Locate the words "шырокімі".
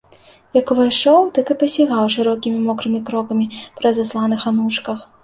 2.15-2.59